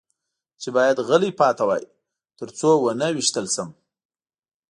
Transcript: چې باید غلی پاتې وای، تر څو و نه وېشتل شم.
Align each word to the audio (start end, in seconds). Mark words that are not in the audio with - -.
چې 0.61 0.69
باید 0.75 1.03
غلی 1.07 1.31
پاتې 1.39 1.63
وای، 1.67 1.83
تر 2.39 2.49
څو 2.59 2.69
و 2.79 2.87
نه 2.99 3.07
وېشتل 3.15 3.45
شم. 3.55 3.69